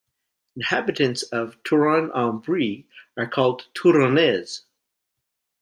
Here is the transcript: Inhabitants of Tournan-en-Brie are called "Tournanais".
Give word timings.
Inhabitants 0.55 1.21
of 1.21 1.61
Tournan-en-Brie 1.63 2.87
are 3.17 3.27
called 3.27 3.67
"Tournanais". 3.75 4.63